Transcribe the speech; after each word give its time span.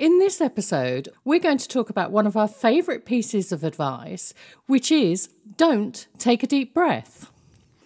In 0.00 0.18
this 0.18 0.40
episode, 0.40 1.10
we're 1.26 1.40
going 1.40 1.58
to 1.58 1.68
talk 1.68 1.90
about 1.90 2.10
one 2.10 2.26
of 2.26 2.34
our 2.34 2.48
favourite 2.48 3.04
pieces 3.04 3.52
of 3.52 3.62
advice, 3.62 4.32
which 4.64 4.90
is 4.90 5.28
don't 5.58 6.06
take 6.16 6.42
a 6.42 6.46
deep 6.46 6.72
breath. 6.72 7.30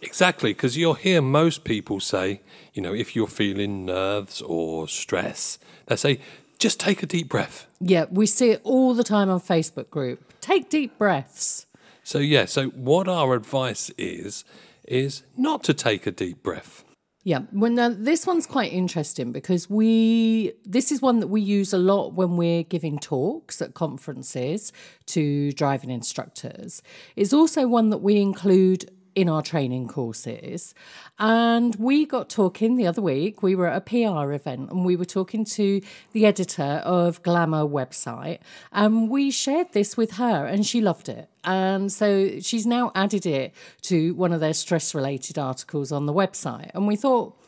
Exactly, 0.01 0.53
because 0.53 0.77
you'll 0.77 0.95
hear 0.95 1.21
most 1.21 1.65
people 1.65 1.99
say, 1.99 2.41
you 2.73 2.81
know, 2.81 2.95
if 2.95 3.17
you're 3.17 3.27
feeling 3.27 3.87
nerves 3.87 4.41
or 4.43 4.87
stress, 4.87 5.59
they 5.87 5.97
say, 5.97 6.21
just 6.61 6.79
take 6.79 7.03
a 7.03 7.07
deep 7.07 7.29
breath. 7.29 7.67
Yeah, 7.81 8.05
we 8.09 8.27
see 8.27 8.51
it 8.51 8.61
all 8.63 8.95
the 8.95 9.03
time 9.03 9.29
on 9.29 9.41
Facebook 9.41 9.91
group. 9.91 10.41
Take 10.41 10.71
deep 10.71 10.97
breaths. 10.97 11.67
So, 12.05 12.21
yeah, 12.21 12.45
so 12.45 12.69
what 12.69 13.09
our 13.09 13.35
advice 13.35 13.91
is, 13.99 14.45
is 14.87 15.25
not 15.37 15.65
to 15.65 15.75
take 15.75 16.07
a 16.07 16.13
deep 16.13 16.45
breath. 16.45 16.85
Yeah, 17.27 17.41
well, 17.53 17.73
now 17.73 17.89
this 17.89 18.27
one's 18.27 18.47
quite 18.47 18.71
interesting 18.71 19.33
because 19.33 19.71
we 19.71 20.53
this 20.67 20.93
is 20.93 21.01
one 21.01 21.21
that 21.21 21.29
we 21.29 21.41
use 21.41 21.73
a 21.73 21.79
lot 21.79 22.13
when 22.13 22.37
we're 22.37 22.65
giving 22.65 22.99
talks 22.99 23.63
at 23.63 23.73
conferences 23.73 24.75
to 25.07 25.51
driving 25.53 25.89
instructors. 25.89 26.83
It's 27.17 27.33
also 27.33 27.67
one 27.67 27.89
that 27.89 27.99
we 27.99 28.21
include 28.21 28.91
in 29.15 29.29
our 29.29 29.43
training 29.43 29.89
courses. 29.89 30.75
And 31.19 31.75
we 31.77 32.05
got 32.07 32.29
talking 32.29 32.77
the 32.77 32.87
other 32.87 33.03
week. 33.03 33.43
We 33.43 33.55
were 33.55 33.69
at 33.69 33.77
a 33.77 33.81
PR 33.81 34.33
event 34.33 34.71
and 34.71 34.85
we 34.85 34.97
were 34.97 35.05
talking 35.05 35.45
to 35.45 35.81
the 36.13 36.27
editor 36.27 36.83
of 36.85 37.23
Glamour 37.23 37.65
website. 37.65 38.41
And 38.73 39.09
we 39.09 39.31
shared 39.31 39.73
this 39.73 39.97
with 39.97 40.13
her 40.13 40.47
and 40.47 40.67
she 40.67 40.81
loved 40.81 41.09
it. 41.09 41.29
And 41.45 41.93
so 41.93 42.41
she's 42.41 42.67
now 42.67 42.91
added 42.95 43.27
it 43.27 43.55
to 43.83 44.15
one 44.15 44.33
of 44.33 44.41
their 44.41 44.55
stress 44.55 44.95
related 44.95 45.39
articles 45.39 45.93
on 45.93 46.07
the 46.07 46.13
website. 46.13 46.71
And 46.75 46.87
we 46.87 46.97
thought, 46.97 47.39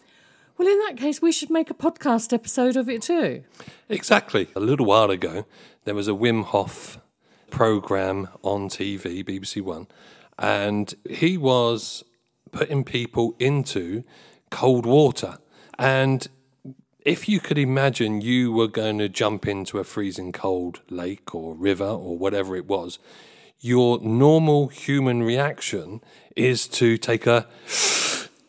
well, 0.58 0.69
in 0.69 0.78
that 0.86 0.97
case, 0.97 1.20
we 1.20 1.33
should 1.33 1.51
make 1.51 1.70
a 1.70 1.75
podcast 1.75 2.33
episode 2.33 2.77
of 2.77 2.89
it 2.89 3.03
too. 3.03 3.45
Exactly. 3.89 4.48
A 4.56 4.61
little 4.61 4.86
while 4.86 5.11
ago, 5.11 5.45
there 5.84 5.95
was 5.95 6.08
a 6.08 6.12
Wim 6.12 6.45
Hof 6.45 6.98
program 7.51 8.28
on 8.42 8.69
TV, 8.69 9.25
BBC 9.25 9.62
One, 9.62 9.86
and 10.39 10.95
he 11.09 11.37
was 11.37 12.05
putting 12.53 12.84
people 12.84 13.34
into 13.39 14.05
cold 14.51 14.87
water. 14.87 15.39
And 15.79 16.27
if 17.01 17.29
you 17.29 17.41
could 17.41 17.59
imagine 17.59 18.20
you 18.20 18.53
were 18.53 18.69
going 18.69 18.98
to 18.98 19.09
jump 19.09 19.47
into 19.47 19.79
a 19.79 19.84
freezing 19.84 20.33
cold 20.33 20.81
lake 20.91 21.34
or 21.34 21.55
river 21.55 21.84
or 21.84 22.19
whatever 22.19 22.57
it 22.57 22.67
was, 22.67 22.98
your 23.61 24.01
normal 24.01 24.69
human 24.69 25.23
reaction 25.23 26.01
is 26.34 26.69
to 26.69 26.98
take 26.98 27.27
a 27.27 27.47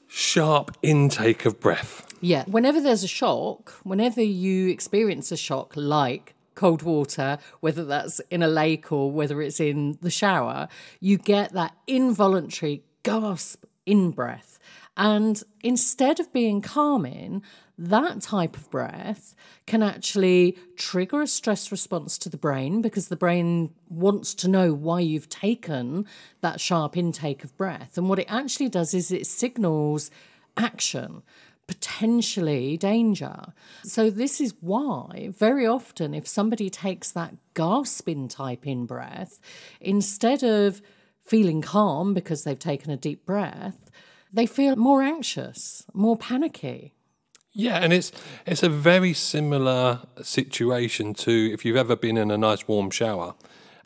sharp 0.08 0.76
intake 0.82 1.46
of 1.46 1.60
breath. 1.60 2.04
Yeah, 2.20 2.44
whenever 2.46 2.82
there's 2.82 3.04
a 3.04 3.08
shock, 3.08 3.74
whenever 3.84 4.22
you 4.22 4.70
experience 4.70 5.32
a 5.32 5.38
shock 5.38 5.74
like 5.76 6.34
cold 6.58 6.82
water, 6.82 7.38
whether 7.62 7.86
that's 7.86 8.20
in 8.30 8.44
a 8.44 8.48
lake 8.48 8.92
or 8.92 9.10
whether 9.10 9.42
it's 9.42 9.62
in 9.62 9.98
the 10.02 10.12
shower, 10.12 10.68
you 11.00 11.18
get 11.18 11.54
that 11.54 11.74
involuntary 11.88 12.84
gasp 13.04 13.64
in 13.86 14.12
breath. 14.12 14.60
And 14.98 15.42
instead 15.62 16.20
of 16.20 16.34
being 16.34 16.60
calming, 16.60 17.44
that 17.78 18.22
type 18.22 18.58
of 18.58 18.70
breath 18.72 19.36
can 19.68 19.84
actually 19.84 20.58
trigger 20.76 21.22
a 21.22 21.28
stress 21.28 21.72
response 21.72 22.18
to 22.18 22.30
the 22.30 22.38
brain 22.38 22.82
because 22.82 23.08
the 23.08 23.16
brain 23.16 23.72
wants 23.88 24.34
to 24.34 24.48
know 24.48 24.74
why 24.74 25.00
you've 25.00 25.30
taken 25.30 26.08
that 26.42 26.60
sharp 26.60 26.98
intake 26.98 27.44
of 27.44 27.56
breath. 27.56 27.98
And 27.98 28.10
what 28.10 28.18
it 28.18 28.26
actually 28.28 28.70
does 28.70 28.96
is 28.96 29.12
it 29.12 29.28
signals 29.28 30.10
action 30.58 31.22
potentially 31.68 32.78
danger. 32.78 33.54
So, 33.84 34.10
this 34.10 34.40
is 34.42 34.54
why 34.62 35.30
very 35.38 35.68
often, 35.68 36.14
if 36.14 36.28
somebody 36.28 36.70
takes 36.70 37.12
that 37.12 37.36
gasping 37.54 38.28
type 38.28 38.66
in 38.66 38.86
breath, 38.86 39.40
instead 39.80 40.44
of 40.44 40.82
feeling 41.26 41.62
calm 41.62 42.14
because 42.14 42.44
they've 42.44 42.58
taken 42.58 42.92
a 42.92 42.98
deep 42.98 43.26
breath, 43.26 43.92
they 44.32 44.46
feel 44.46 44.76
more 44.76 45.02
anxious, 45.02 45.86
more 45.94 46.18
panicky. 46.18 46.94
Yeah, 47.52 47.78
and 47.78 47.92
it's 47.92 48.12
it's 48.46 48.64
a 48.64 48.70
very 48.70 49.14
similar 49.14 50.02
situation 50.22 51.14
to 51.16 51.52
if 51.52 51.66
you've 51.66 51.76
ever 51.76 51.96
been 51.96 52.16
in 52.16 52.30
a 52.30 52.38
nice 52.38 52.68
warm 52.68 52.92
shower 52.92 53.34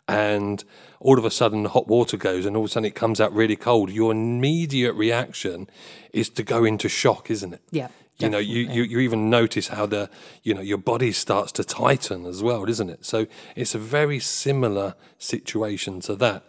and 0.08 0.64
all 1.00 1.18
of 1.18 1.24
a 1.24 1.30
sudden 1.30 1.62
the 1.62 1.70
hot 1.70 1.88
water 1.88 2.16
goes 2.16 2.46
and 2.46 2.56
all 2.56 2.64
of 2.64 2.70
a 2.70 2.72
sudden 2.72 2.86
it 2.86 2.94
comes 2.94 3.20
out 3.20 3.32
really 3.32 3.56
cold, 3.56 3.90
your 3.90 4.12
immediate 4.12 4.94
reaction 4.94 5.68
is 6.12 6.28
to 6.30 6.42
go 6.42 6.64
into 6.64 6.88
shock, 6.88 7.30
isn't 7.30 7.54
it? 7.54 7.62
Yeah. 7.70 7.88
You 8.18 8.30
know, 8.30 8.38
you, 8.38 8.60
you, 8.60 8.82
you 8.84 8.98
even 9.00 9.30
notice 9.30 9.68
how 9.68 9.86
the 9.86 10.08
you 10.44 10.54
know 10.54 10.60
your 10.60 10.78
body 10.78 11.10
starts 11.10 11.50
to 11.52 11.64
tighten 11.64 12.24
as 12.24 12.40
well, 12.40 12.68
isn't 12.68 12.88
it? 12.88 13.04
So 13.04 13.26
it's 13.56 13.74
a 13.74 13.78
very 13.80 14.20
similar 14.20 14.94
situation 15.18 16.00
to 16.02 16.14
that, 16.16 16.44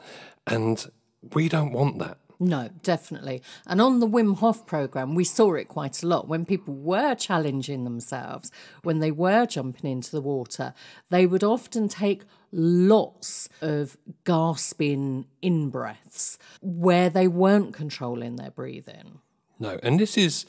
and 0.46 0.85
we 1.34 1.50
don't 1.50 1.72
want 1.72 1.97
that. 1.97 2.18
No, 2.40 2.70
definitely. 2.82 3.42
And 3.66 3.80
on 3.80 4.00
the 4.00 4.08
Wim 4.08 4.38
Hof 4.38 4.66
program, 4.66 5.16
we 5.16 5.24
saw 5.24 5.54
it 5.54 5.68
quite 5.68 6.04
a 6.04 6.08
lot 6.08 6.28
when 6.28 6.46
people 6.46 6.74
were 6.74 7.16
challenging 7.16 7.84
themselves, 7.84 8.52
when 8.84 9.00
they 9.00 9.12
were 9.12 9.46
jumping 9.46 9.92
into 9.92 10.12
the 10.12 10.22
water, 10.22 10.74
they 11.10 11.26
would 11.26 11.44
often 11.44 11.88
take 11.88 12.24
lots 12.52 13.50
of 13.62 13.98
gasping 14.26 15.26
in 15.42 15.70
breaths 15.70 16.38
where 16.62 17.10
they 17.10 17.28
weren't 17.28 17.74
controlling 17.74 18.36
their 18.36 18.52
breathing. 18.52 19.20
No, 19.60 19.80
and 19.82 20.00
this 20.00 20.18
is, 20.18 20.46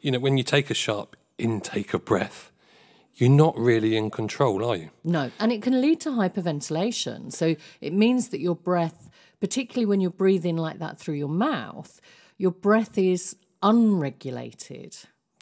you 0.00 0.10
know, 0.10 0.18
when 0.18 0.36
you 0.36 0.44
take 0.44 0.70
a 0.70 0.74
sharp 0.74 1.16
intake 1.38 1.94
of 1.94 2.04
breath, 2.04 2.50
you're 3.16 3.30
not 3.30 3.56
really 3.56 3.96
in 3.96 4.10
control, 4.10 4.64
are 4.64 4.76
you? 4.76 4.90
No, 5.04 5.30
and 5.38 5.52
it 5.52 5.62
can 5.62 5.80
lead 5.80 6.00
to 6.00 6.10
hyperventilation. 6.10 7.32
So 7.32 7.54
it 7.80 7.92
means 7.92 8.30
that 8.30 8.40
your 8.40 8.56
breath 8.56 9.10
particularly 9.40 9.86
when 9.86 10.00
you're 10.00 10.10
breathing 10.10 10.56
like 10.56 10.78
that 10.78 10.98
through 10.98 11.14
your 11.14 11.28
mouth, 11.28 12.00
your 12.36 12.52
breath 12.52 12.98
is 12.98 13.36
unregulated. 13.62 14.96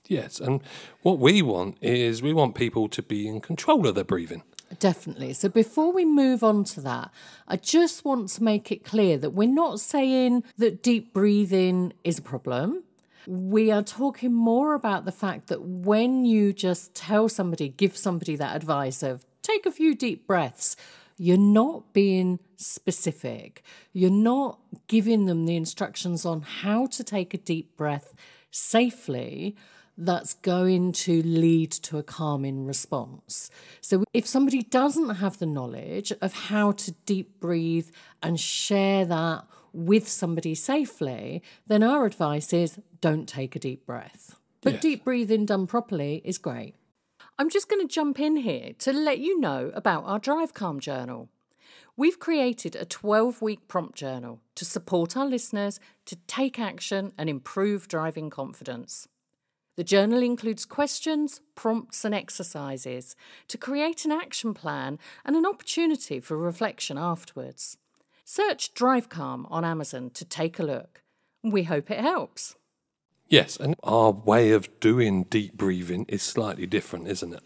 Yes, 0.08 0.40
and 0.40 0.60
what 1.02 1.18
we 1.18 1.42
want 1.42 1.78
is 1.80 2.22
we 2.22 2.32
want 2.32 2.54
people 2.54 2.88
to 2.88 3.02
be 3.02 3.28
in 3.28 3.40
control 3.40 3.86
of 3.86 3.94
their 3.94 4.04
breathing. 4.04 4.42
Definitely. 4.78 5.34
So 5.34 5.48
before 5.48 5.92
we 5.92 6.04
move 6.04 6.42
on 6.42 6.64
to 6.64 6.80
that, 6.80 7.10
I 7.46 7.56
just 7.56 8.04
want 8.04 8.28
to 8.30 8.42
make 8.42 8.72
it 8.72 8.84
clear 8.84 9.18
that 9.18 9.30
we're 9.30 9.48
not 9.48 9.80
saying 9.80 10.44
that 10.56 10.82
deep 10.82 11.12
breathing 11.12 11.92
is 12.04 12.18
a 12.18 12.22
problem. 12.22 12.82
We 13.26 13.70
are 13.70 13.82
talking 13.82 14.32
more 14.32 14.74
about 14.74 15.04
the 15.04 15.12
fact 15.12 15.48
that 15.48 15.62
when 15.62 16.24
you 16.24 16.52
just 16.52 16.94
tell 16.94 17.28
somebody, 17.28 17.68
give 17.68 17.96
somebody 17.96 18.34
that 18.36 18.56
advice 18.56 19.02
of 19.02 19.24
take 19.42 19.66
a 19.66 19.70
few 19.70 19.94
deep 19.94 20.26
breaths, 20.26 20.76
you're 21.22 21.36
not 21.36 21.92
being 21.92 22.40
specific. 22.56 23.62
You're 23.92 24.10
not 24.10 24.58
giving 24.88 25.26
them 25.26 25.46
the 25.46 25.54
instructions 25.54 26.26
on 26.26 26.40
how 26.40 26.86
to 26.86 27.04
take 27.04 27.32
a 27.32 27.38
deep 27.38 27.76
breath 27.76 28.12
safely 28.50 29.54
that's 29.96 30.34
going 30.34 30.90
to 30.92 31.22
lead 31.22 31.70
to 31.70 31.96
a 31.98 32.02
calming 32.02 32.66
response. 32.66 33.50
So, 33.80 34.02
if 34.12 34.26
somebody 34.26 34.62
doesn't 34.62 35.16
have 35.16 35.38
the 35.38 35.46
knowledge 35.46 36.12
of 36.20 36.32
how 36.32 36.72
to 36.72 36.90
deep 37.06 37.38
breathe 37.38 37.90
and 38.20 38.40
share 38.40 39.04
that 39.04 39.44
with 39.72 40.08
somebody 40.08 40.56
safely, 40.56 41.40
then 41.68 41.84
our 41.84 42.04
advice 42.04 42.52
is 42.52 42.80
don't 43.00 43.28
take 43.28 43.54
a 43.54 43.60
deep 43.60 43.86
breath. 43.86 44.34
But 44.60 44.72
yes. 44.74 44.82
deep 44.82 45.04
breathing 45.04 45.46
done 45.46 45.68
properly 45.68 46.20
is 46.24 46.38
great. 46.38 46.74
I'm 47.42 47.50
just 47.50 47.68
going 47.68 47.84
to 47.84 47.92
jump 47.92 48.20
in 48.20 48.36
here 48.36 48.70
to 48.78 48.92
let 48.92 49.18
you 49.18 49.40
know 49.40 49.72
about 49.74 50.04
our 50.04 50.20
Drive 50.20 50.54
Calm 50.54 50.78
Journal. 50.78 51.28
We've 51.96 52.20
created 52.20 52.76
a 52.76 52.84
12 52.84 53.42
week 53.42 53.66
prompt 53.66 53.96
journal 53.96 54.38
to 54.54 54.64
support 54.64 55.16
our 55.16 55.26
listeners 55.26 55.80
to 56.06 56.14
take 56.28 56.60
action 56.60 57.12
and 57.18 57.28
improve 57.28 57.88
driving 57.88 58.30
confidence. 58.30 59.08
The 59.74 59.82
journal 59.82 60.22
includes 60.22 60.64
questions, 60.64 61.40
prompts, 61.56 62.04
and 62.04 62.14
exercises 62.14 63.16
to 63.48 63.58
create 63.58 64.04
an 64.04 64.12
action 64.12 64.54
plan 64.54 65.00
and 65.24 65.34
an 65.34 65.44
opportunity 65.44 66.20
for 66.20 66.36
reflection 66.36 66.96
afterwards. 66.96 67.76
Search 68.24 68.72
Drive 68.72 69.08
Calm 69.08 69.48
on 69.50 69.64
Amazon 69.64 70.10
to 70.10 70.24
take 70.24 70.60
a 70.60 70.62
look. 70.62 71.02
We 71.42 71.64
hope 71.64 71.90
it 71.90 71.98
helps. 71.98 72.54
Yes, 73.32 73.56
and 73.56 73.76
our 73.82 74.10
way 74.10 74.50
of 74.50 74.68
doing 74.78 75.22
deep 75.24 75.56
breathing 75.56 76.04
is 76.06 76.22
slightly 76.22 76.66
different, 76.66 77.08
isn't 77.08 77.32
it? 77.32 77.42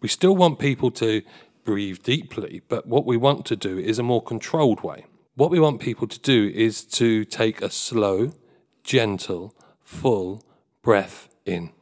We 0.00 0.08
still 0.08 0.34
want 0.34 0.58
people 0.58 0.90
to 0.92 1.20
breathe 1.62 2.02
deeply, 2.02 2.62
but 2.68 2.86
what 2.86 3.04
we 3.04 3.18
want 3.18 3.44
to 3.46 3.54
do 3.54 3.78
is 3.78 3.98
a 3.98 4.02
more 4.02 4.22
controlled 4.22 4.82
way. 4.82 5.04
What 5.34 5.50
we 5.50 5.60
want 5.60 5.82
people 5.82 6.08
to 6.08 6.18
do 6.18 6.50
is 6.54 6.86
to 6.86 7.26
take 7.26 7.60
a 7.60 7.68
slow, 7.68 8.32
gentle, 8.82 9.54
full 9.84 10.42
breath 10.80 11.28
in. 11.44 11.72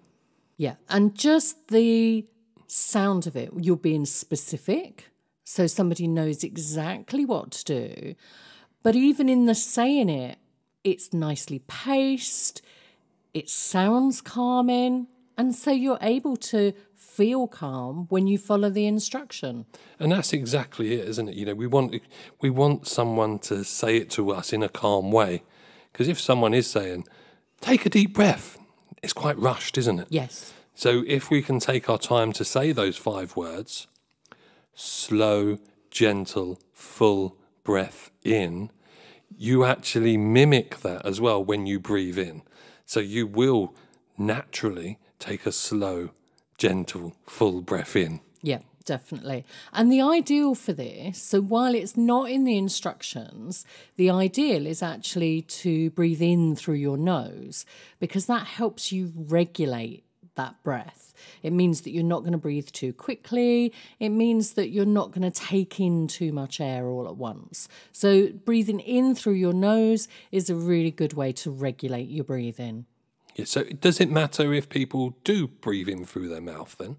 Yeah. 0.56 0.74
And 0.88 1.14
just 1.14 1.68
the 1.68 2.26
sound 2.66 3.28
of 3.28 3.36
it, 3.36 3.52
you're 3.56 3.76
being 3.76 4.04
specific. 4.04 5.10
So 5.44 5.68
somebody 5.68 6.08
knows 6.08 6.42
exactly 6.42 7.24
what 7.24 7.52
to 7.52 7.64
do. 7.64 8.14
But 8.82 8.96
even 8.96 9.28
in 9.28 9.46
the 9.46 9.54
saying 9.54 10.08
it, 10.08 10.38
it's 10.82 11.12
nicely 11.12 11.60
paced, 11.68 12.62
it 13.34 13.48
sounds 13.48 14.20
calming. 14.20 15.06
And 15.36 15.54
so 15.54 15.70
you're 15.70 15.98
able 16.00 16.36
to 16.36 16.72
feel 16.96 17.46
calm 17.46 18.06
when 18.08 18.26
you 18.26 18.38
follow 18.38 18.70
the 18.70 18.86
instruction. 18.86 19.66
And 19.98 20.10
that's 20.10 20.32
exactly 20.32 20.94
it, 20.94 21.08
isn't 21.08 21.28
it? 21.28 21.36
You 21.36 21.46
know, 21.46 21.54
we 21.54 21.66
want 21.66 22.00
we 22.40 22.50
want 22.50 22.86
someone 22.88 23.38
to 23.40 23.64
say 23.64 23.96
it 23.96 24.10
to 24.10 24.30
us 24.32 24.52
in 24.52 24.62
a 24.62 24.68
calm 24.68 25.12
way. 25.12 25.42
Because 25.92 26.08
if 26.08 26.20
someone 26.20 26.54
is 26.54 26.68
saying, 26.68 27.06
take 27.60 27.86
a 27.86 27.88
deep 27.88 28.14
breath, 28.14 28.58
it's 29.02 29.12
quite 29.12 29.38
rushed, 29.38 29.78
isn't 29.78 30.00
it? 30.00 30.08
Yes. 30.10 30.52
So 30.74 31.02
if 31.06 31.30
we 31.30 31.42
can 31.42 31.58
take 31.58 31.88
our 31.90 31.98
time 31.98 32.32
to 32.34 32.44
say 32.44 32.70
those 32.72 32.96
five 32.96 33.36
words, 33.36 33.88
slow, 34.74 35.58
gentle, 35.90 36.60
full 36.72 37.36
breath 37.64 38.10
in, 38.22 38.70
you 39.36 39.64
actually 39.64 40.16
mimic 40.16 40.80
that 40.80 41.04
as 41.04 41.20
well 41.20 41.44
when 41.44 41.66
you 41.66 41.80
breathe 41.80 42.18
in. 42.18 42.42
So 42.88 43.00
you 43.00 43.26
will 43.26 43.74
naturally 44.16 44.98
take 45.18 45.44
a 45.44 45.52
slow, 45.52 46.08
gentle, 46.56 47.14
full 47.26 47.60
breath 47.60 47.94
in. 47.94 48.20
Yeah, 48.40 48.60
definitely. 48.86 49.44
And 49.74 49.92
the 49.92 50.00
ideal 50.00 50.54
for 50.54 50.72
this, 50.72 51.20
so 51.20 51.42
while 51.42 51.74
it's 51.74 51.98
not 51.98 52.30
in 52.30 52.44
the 52.44 52.56
instructions, 52.56 53.66
the 53.96 54.08
ideal 54.08 54.66
is 54.66 54.82
actually 54.82 55.42
to 55.42 55.90
breathe 55.90 56.22
in 56.22 56.56
through 56.56 56.76
your 56.76 56.96
nose 56.96 57.66
because 58.00 58.24
that 58.24 58.46
helps 58.46 58.90
you 58.90 59.12
regulate 59.14 60.04
that 60.38 60.62
breath. 60.62 61.12
It 61.42 61.52
means 61.52 61.82
that 61.82 61.90
you're 61.90 62.02
not 62.02 62.20
going 62.20 62.32
to 62.32 62.38
breathe 62.38 62.68
too 62.68 62.94
quickly. 62.94 63.74
It 64.00 64.08
means 64.08 64.54
that 64.54 64.70
you're 64.70 64.86
not 64.86 65.10
going 65.10 65.30
to 65.30 65.40
take 65.40 65.78
in 65.78 66.08
too 66.08 66.32
much 66.32 66.60
air 66.60 66.86
all 66.86 67.06
at 67.06 67.16
once. 67.16 67.68
So, 67.92 68.28
breathing 68.28 68.80
in 68.80 69.14
through 69.14 69.34
your 69.34 69.52
nose 69.52 70.08
is 70.32 70.48
a 70.48 70.54
really 70.54 70.90
good 70.90 71.12
way 71.12 71.32
to 71.32 71.50
regulate 71.50 72.08
your 72.08 72.24
breathing. 72.24 72.86
Yeah, 73.34 73.44
so 73.44 73.64
does 73.64 74.00
it 74.00 74.10
matter 74.10 74.54
if 74.54 74.68
people 74.68 75.16
do 75.24 75.48
breathe 75.48 75.88
in 75.88 76.04
through 76.04 76.28
their 76.28 76.40
mouth 76.40 76.76
then? 76.78 76.96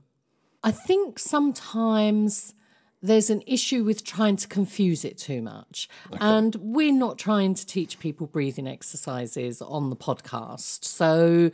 I 0.63 0.71
think 0.71 1.17
sometimes 1.17 2.53
there's 3.01 3.29
an 3.29 3.41
issue 3.47 3.83
with 3.83 4.03
trying 4.03 4.35
to 4.35 4.47
confuse 4.47 5.05
it 5.05 5.17
too 5.17 5.41
much. 5.41 5.87
And 6.19 6.55
we're 6.55 6.93
not 6.93 7.17
trying 7.17 7.53
to 7.55 7.65
teach 7.65 7.99
people 7.99 8.27
breathing 8.27 8.67
exercises 8.67 9.61
on 9.61 9.89
the 9.89 9.95
podcast. 9.95 10.83
So 10.83 11.51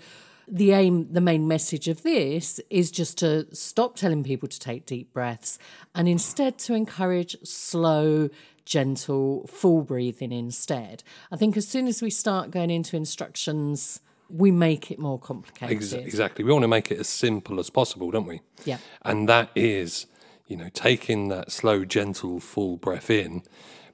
the 0.47 0.71
aim, 0.71 1.11
the 1.11 1.21
main 1.21 1.47
message 1.47 1.87
of 1.87 2.03
this 2.03 2.59
is 2.69 2.91
just 2.91 3.17
to 3.19 3.47
stop 3.55 3.95
telling 3.95 4.23
people 4.23 4.47
to 4.47 4.59
take 4.59 4.85
deep 4.85 5.13
breaths 5.13 5.57
and 5.93 6.07
instead 6.07 6.57
to 6.59 6.73
encourage 6.73 7.35
slow, 7.43 8.29
gentle, 8.65 9.47
full 9.47 9.81
breathing 9.81 10.31
instead. 10.31 11.03
I 11.31 11.37
think 11.37 11.57
as 11.57 11.67
soon 11.67 11.87
as 11.87 12.01
we 12.01 12.09
start 12.09 12.51
going 12.51 12.69
into 12.69 12.95
instructions, 12.95 14.01
we 14.29 14.51
make 14.51 14.91
it 14.91 14.99
more 14.99 15.19
complicated. 15.19 15.75
Ex- 15.75 15.93
exactly. 15.93 16.43
We 16.43 16.51
want 16.51 16.63
to 16.63 16.67
make 16.67 16.91
it 16.91 16.99
as 16.99 17.07
simple 17.07 17.59
as 17.59 17.69
possible, 17.69 18.11
don't 18.11 18.27
we? 18.27 18.41
Yeah. 18.65 18.77
And 19.03 19.29
that 19.29 19.49
is, 19.55 20.07
you 20.47 20.57
know, 20.57 20.69
taking 20.73 21.29
that 21.29 21.51
slow, 21.51 21.85
gentle, 21.85 22.39
full 22.39 22.77
breath 22.77 23.09
in, 23.09 23.43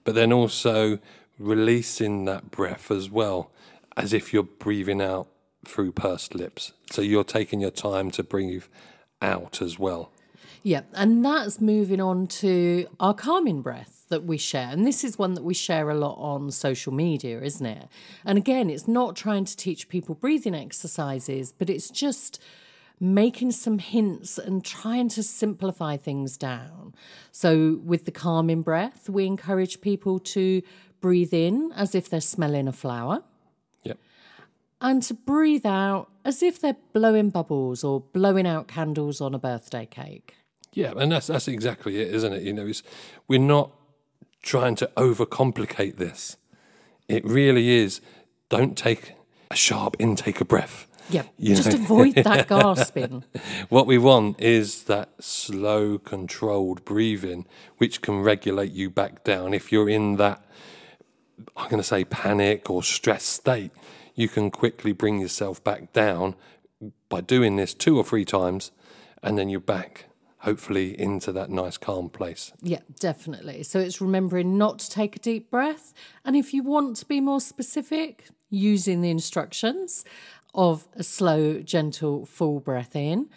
but 0.04 0.16
then 0.16 0.32
also 0.34 1.00
releasing 1.38 2.26
that 2.26 2.52
breath 2.52 2.92
as 2.92 3.10
well, 3.10 3.52
as 3.98 4.14
if 4.14 4.34
you're 4.34 4.44
breathing 4.44 5.02
out 5.02 5.28
through 5.66 5.92
pursed 5.92 6.36
lips. 6.36 6.74
So 6.92 7.02
you're 7.02 7.24
taking 7.24 7.62
your 7.62 7.72
time 7.72 8.12
to 8.12 8.24
breathe 8.24 8.66
out 9.22 9.62
as 9.62 9.78
well. 9.78 10.12
Yeah, 10.64 10.82
and 10.94 11.26
that's 11.26 11.60
moving 11.60 12.00
on 12.00 12.28
to 12.28 12.88
our 13.00 13.14
calming 13.14 13.62
breath 13.62 14.06
that 14.10 14.26
we 14.26 14.38
share. 14.38 14.68
And 14.70 14.86
this 14.86 15.04
is 15.04 15.18
one 15.18 15.34
that 15.34 15.44
we 15.44 15.56
share 15.56 15.90
a 15.90 15.96
lot 15.96 16.16
on 16.16 16.52
social 16.52 16.94
media, 16.94 17.42
isn't 17.42 17.66
it? 17.66 17.88
And 18.24 18.38
again, 18.38 18.70
it's 18.70 18.88
not 18.88 19.16
trying 19.16 19.46
to 19.46 19.58
teach 19.58 19.90
people 19.90 20.14
breathing 20.14 20.54
exercises, 20.54 21.52
but 21.52 21.70
it's 21.70 21.90
just 21.90 22.40
making 23.00 23.52
some 23.52 23.80
hints 23.80 24.38
and 24.38 24.64
trying 24.64 25.10
to 25.10 25.24
simplify 25.24 25.98
things 25.98 26.38
down. 26.38 26.94
So, 27.32 27.80
with 27.84 28.06
the 28.06 28.12
calming 28.12 28.62
breath, 28.62 29.10
we 29.10 29.26
encourage 29.26 29.82
people 29.82 30.20
to 30.20 30.62
breathe 31.00 31.34
in 31.34 31.72
as 31.76 31.96
if 31.96 32.08
they're 32.08 32.22
smelling 32.22 32.68
a 32.68 32.72
flower. 32.72 33.24
And 34.82 35.02
to 35.04 35.14
breathe 35.14 35.66
out 35.66 36.10
as 36.26 36.42
if 36.44 36.60
they're 36.60 36.78
blowing 36.94 37.30
bubbles 37.30 37.84
or 37.84 38.02
blowing 38.02 38.48
out 38.48 38.68
candles 38.68 39.22
on 39.22 39.34
a 39.34 39.40
birthday 39.40 39.86
cake. 39.86 40.36
Yeah, 40.74 40.94
and 40.96 41.12
that's 41.12 41.28
that's 41.28 41.48
exactly 41.48 42.02
it, 42.02 42.14
isn't 42.14 42.34
it? 42.34 42.44
You 42.44 42.54
know, 42.54 42.66
it's, 42.68 42.82
we're 43.28 43.40
not 43.40 43.72
trying 44.42 44.76
to 44.76 44.90
overcomplicate 44.98 45.98
this. 45.98 46.38
It 47.08 47.26
really 47.26 47.70
is. 47.70 48.02
Don't 48.50 48.78
take 48.78 49.14
a 49.50 49.56
sharp 49.56 49.96
intake 50.00 50.40
of 50.42 50.48
breath. 50.48 50.88
Yeah, 51.10 51.24
You 51.38 51.56
just 51.56 51.70
know. 51.70 51.76
avoid 51.84 52.16
that 52.16 52.48
gasping. 52.50 53.26
What 53.70 53.86
we 53.86 53.98
want 53.98 54.40
is 54.40 54.84
that 54.84 55.10
slow, 55.20 55.98
controlled 55.98 56.86
breathing, 56.86 57.48
which 57.78 58.02
can 58.02 58.22
regulate 58.22 58.72
you 58.72 58.90
back 58.90 59.24
down. 59.26 59.54
If 59.54 59.72
you're 59.72 59.90
in 59.90 60.16
that, 60.18 60.44
I'm 61.58 61.70
going 61.70 61.82
to 61.82 61.88
say 61.88 62.06
panic 62.06 62.70
or 62.70 62.82
stress 62.82 63.24
state, 63.24 63.72
you 64.22 64.30
can 64.30 64.52
quickly 64.52 64.92
bring 64.92 65.20
yourself 65.20 65.64
back 65.64 65.92
down 65.92 66.36
by 67.10 67.22
doing 67.22 67.56
this 67.56 67.74
two 67.74 67.98
or 67.98 68.04
three 68.04 68.26
times, 68.26 68.72
and 69.24 69.38
then 69.38 69.50
you're 69.50 69.60
back, 69.60 70.06
hopefully, 70.40 71.00
into 71.00 71.32
that 71.32 71.50
nice, 71.50 71.78
calm 71.78 72.10
place. 72.10 72.54
Yeah, 72.62 72.82
definitely. 73.00 73.64
So 73.64 73.80
it's 73.80 74.00
remembering 74.00 74.58
not 74.58 74.80
to 74.80 74.90
take 74.90 75.16
a 75.16 75.20
deep 75.20 75.52
breath. 75.52 75.94
And 76.24 76.36
if 76.36 76.54
you 76.54 76.64
want 76.64 76.98
to 76.98 77.06
be 77.06 77.20
more 77.20 77.42
specific, 77.42 78.26
using 78.52 79.02
the 79.02 79.10
instructions 79.10 80.06
of 80.54 80.88
a 80.96 81.04
slow, 81.04 81.62
gentle, 81.62 82.26
full 82.26 82.60
breath 82.60 82.96
in. 82.96 83.30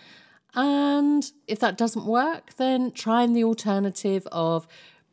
And 0.54 1.30
if 1.46 1.60
that 1.60 1.78
doesn't 1.78 2.04
work, 2.04 2.54
then 2.56 2.90
trying 2.90 3.32
the 3.32 3.44
alternative 3.44 4.26
of 4.30 4.66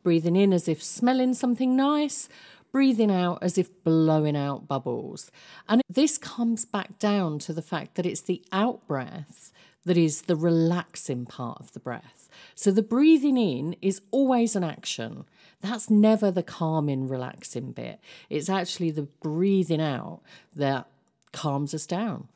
breathing 0.04 0.36
in 0.36 0.52
as 0.52 0.68
if 0.68 0.84
smelling 0.84 1.34
something 1.34 1.76
nice, 1.76 2.28
breathing 2.72 3.12
out 3.12 3.40
as 3.42 3.58
if 3.58 3.84
blowing 3.84 4.36
out 4.36 4.68
bubbles. 4.68 5.32
And 5.68 5.82
this 5.90 6.18
comes 6.18 6.66
back 6.66 7.00
down 7.00 7.40
to 7.40 7.54
the 7.54 7.62
fact 7.62 7.96
that 7.96 8.06
it's 8.06 8.22
the 8.22 8.44
out 8.52 8.88
breath 8.88 9.52
that 9.86 9.98
is 9.98 10.24
the 10.24 10.36
relaxing 10.36 11.26
part 11.26 11.60
of 11.60 11.74
the 11.74 11.80
breath. 11.80 12.30
So 12.56 12.72
the 12.72 12.84
breathing 12.84 13.38
in 13.38 13.76
is 13.82 14.02
always 14.12 14.56
an 14.56 14.64
action. 14.64 15.26
That's 15.62 15.90
never 15.90 16.32
the 16.32 16.44
calming, 16.44 17.08
relaxing 17.08 17.72
bit. 17.72 18.00
It's 18.30 18.50
actually 18.50 18.92
the 18.92 19.04
breathing 19.04 19.82
out 19.82 20.22
that 20.56 20.88
calms 21.32 21.74
us 21.74 21.86
down. 21.86 22.28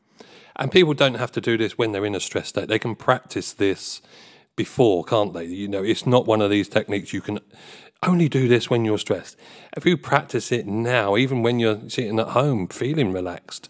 And 0.56 0.72
people 0.72 0.94
don't 0.94 1.16
have 1.16 1.32
to 1.34 1.42
do 1.42 1.58
this 1.58 1.78
when 1.78 1.92
they're 1.92 2.06
in 2.06 2.16
a 2.16 2.20
stress 2.20 2.50
state. 2.50 2.68
They 2.68 2.80
can 2.80 2.96
practice 2.96 3.54
this 3.54 4.02
before, 4.56 5.04
can't 5.04 5.34
they? 5.34 5.46
You 5.46 5.68
know, 5.68 5.84
it's 5.84 6.06
not 6.08 6.26
one 6.26 6.42
of 6.42 6.50
these 6.50 6.70
techniques 6.70 7.14
you 7.14 7.22
can 7.22 7.40
only 8.04 8.30
do 8.30 8.48
this 8.48 8.70
when 8.70 8.86
you're 8.86 8.98
stressed. 8.98 9.38
If 9.76 9.86
you 9.86 9.98
practice 9.98 10.52
it 10.52 10.68
now, 10.68 11.18
even 11.18 11.44
when 11.44 11.60
you're 11.60 11.90
sitting 11.90 12.20
at 12.20 12.30
home 12.30 12.68
feeling 12.68 13.12
relaxed, 13.12 13.70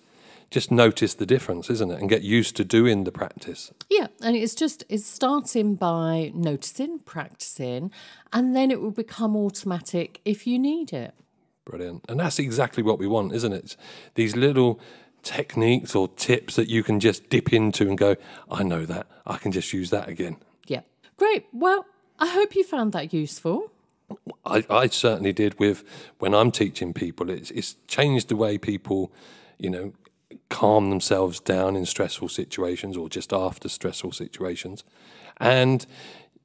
just 0.52 0.72
notice 0.72 1.14
the 1.14 1.26
difference, 1.26 1.70
isn't 1.70 1.92
it? 1.92 2.00
And 2.00 2.10
get 2.10 2.22
used 2.22 2.56
to 2.58 2.64
doing 2.64 3.04
the 3.04 3.12
practice. 3.12 3.72
Yeah, 3.90 4.08
and 4.22 4.36
it's 4.36 4.56
just 4.56 4.84
it's 4.90 5.06
starting 5.06 5.76
by 5.76 6.32
noticing, 6.34 7.00
practicing, 7.00 7.92
and 8.32 8.56
then 8.56 8.72
it 8.72 8.82
will 8.82 8.92
become 8.92 9.36
automatic 9.36 10.22
if 10.24 10.46
you 10.48 10.60
need 10.60 10.94
it. 10.94 11.14
Brilliant. 11.66 12.06
And 12.08 12.20
that's 12.20 12.38
exactly 12.38 12.84
what 12.84 13.00
we 13.00 13.08
want, 13.08 13.34
isn't 13.34 13.52
it? 13.52 13.76
These 14.14 14.36
little 14.36 14.80
techniques 15.24 15.96
or 15.96 16.08
tips 16.10 16.56
that 16.56 16.70
you 16.70 16.84
can 16.84 17.00
just 17.00 17.30
dip 17.30 17.52
into 17.52 17.88
and 17.88 17.98
go, 17.98 18.16
I 18.50 18.62
know 18.62 18.86
that. 18.86 19.08
I 19.26 19.38
can 19.38 19.52
just 19.52 19.74
use 19.74 19.90
that 19.90 20.08
again. 20.08 20.38
Yeah. 20.68 20.82
Great. 21.18 21.48
Well, 21.52 21.88
I 22.20 22.28
hope 22.28 22.56
you 22.56 22.64
found 22.64 22.94
that 22.94 23.12
useful. 23.12 23.72
I, 24.46 24.64
I 24.70 24.88
certainly 24.88 25.34
did 25.34 25.60
with 25.60 25.84
when 26.20 26.34
I'm 26.34 26.52
teaching 26.52 26.94
people. 26.94 27.30
It's, 27.30 27.52
it's 27.52 27.76
changed 27.88 28.30
the 28.30 28.36
way 28.36 28.58
people, 28.58 29.12
you 29.58 29.70
know, 29.70 29.94
calm 30.50 30.90
themselves 30.90 31.40
down 31.40 31.76
in 31.76 31.86
stressful 31.86 32.30
situations 32.30 32.96
or 32.98 33.10
just 33.10 33.34
after 33.34 33.68
stressful 33.70 34.12
situations. 34.12 34.84
And 35.38 35.86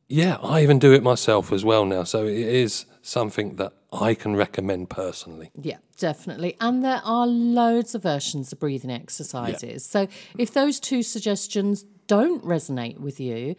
yeah, 0.09 0.38
I 0.43 0.62
even 0.62 0.79
do 0.79 0.93
it 0.93 1.02
myself 1.02 1.52
as 1.52 1.64
well 1.64 1.85
now. 1.85 2.05
So 2.05 2.25
it 2.25 2.37
is 2.37 2.87
something 3.02 3.57
that 3.57 3.73
I 3.93 4.14
can 4.14 4.35
recommend 4.37 4.90
personally. 4.90 5.50
Yeah, 5.55 5.79
definitely. 5.99 6.57
And 6.61 6.85
there 6.85 7.00
are 7.05 7.26
loads 7.26 7.95
of 7.95 8.02
versions 8.02 8.52
of 8.52 8.59
breathing 8.59 8.90
exercises. 8.90 9.85
So 9.85 10.09
if 10.37 10.52
those 10.52 10.81
two 10.81 11.02
suggestions 11.02 11.85
don't 12.07 12.43
resonate 12.45 12.99
with 12.99 13.21
you, 13.21 13.55